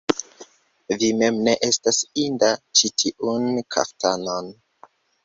Vi 1.01 1.09
mem 1.17 1.35
ne 1.47 1.53
estas 1.67 1.99
inda 2.21 2.49
ĉi 2.79 2.91
tiun 3.03 3.47
kaftanon! 3.77 4.51